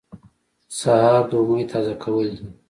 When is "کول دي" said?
2.03-2.45